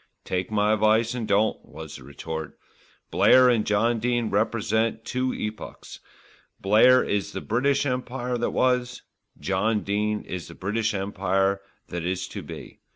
"Take 0.25 0.49
my 0.49 0.73
advice 0.73 1.13
and 1.13 1.27
don't," 1.27 1.63
was 1.63 1.97
the 1.97 2.03
retort. 2.03 2.57
"Blair 3.11 3.49
and 3.49 3.67
John 3.67 3.99
Dene 3.99 4.31
represent 4.31 5.05
two 5.05 5.31
epochs: 5.31 5.99
Blair 6.59 7.03
is 7.03 7.33
the 7.33 7.39
British 7.41 7.85
Empire 7.85 8.35
that 8.39 8.49
was, 8.49 9.03
John 9.39 9.81
Dene 9.83 10.23
is 10.23 10.47
the 10.47 10.55
British 10.55 10.95
Empire 10.95 11.61
that 11.89 12.03
is 12.03 12.27
to 12.29 12.41
be. 12.41 12.79